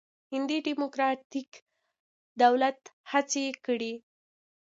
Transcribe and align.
هندي 0.31 0.57
ډموکراتیک 0.65 1.51
دولت 2.41 2.79
هڅې 3.11 3.45
کړې. 3.65 3.93